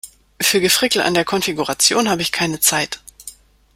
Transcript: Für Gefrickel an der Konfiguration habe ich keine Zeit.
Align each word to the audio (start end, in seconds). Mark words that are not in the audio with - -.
Für 0.41 0.59
Gefrickel 0.59 1.03
an 1.03 1.13
der 1.13 1.25
Konfiguration 1.25 2.09
habe 2.09 2.23
ich 2.23 2.31
keine 2.31 2.59
Zeit. 2.59 3.01